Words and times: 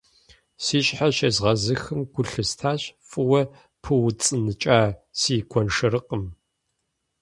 Си 0.63 0.77
щхьэр 0.85 1.11
щезгъэзыхым 1.17 2.01
гу 2.13 2.23
лъыстащ 2.29 2.81
фӀыуэ 3.07 3.41
пыуцӀыныкӀа 3.83 4.79
си 5.19 5.35
гуэншэрыкъым. 5.49 6.23